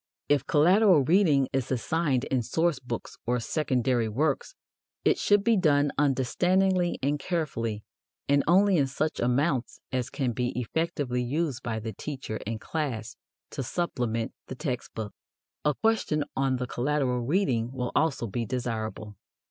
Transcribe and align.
If 0.27 0.47
collateral 0.47 1.03
reading 1.03 1.47
is 1.53 1.71
assigned 1.71 2.23
in 2.23 2.41
source 2.41 2.79
books 2.79 3.17
or 3.27 3.39
secondary 3.39 4.09
works, 4.09 4.55
it 5.05 5.19
should 5.19 5.43
be 5.43 5.55
done 5.55 5.91
understandingly 5.95 6.97
and 7.03 7.19
carefully, 7.19 7.83
and 8.27 8.43
only 8.47 8.77
in 8.77 8.87
such 8.87 9.19
amounts 9.19 9.79
as 9.91 10.09
can 10.09 10.31
be 10.31 10.59
effectively 10.59 11.21
used 11.21 11.61
by 11.61 11.77
the 11.79 11.93
teacher 11.93 12.39
and 12.47 12.59
class 12.59 13.15
to 13.51 13.61
supplement 13.61 14.33
the 14.47 14.55
text 14.55 14.91
book. 14.95 15.13
A 15.63 15.75
question 15.75 16.23
on 16.35 16.55
the 16.55 16.65
collateral 16.65 17.19
reading 17.21 17.71
will 17.71 17.91
also 17.93 18.25
be 18.25 18.43
desirable. 18.43 19.17